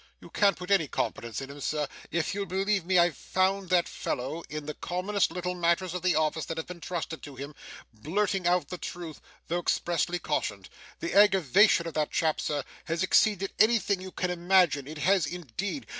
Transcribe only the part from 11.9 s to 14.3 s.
that chap sir, has exceeded anything you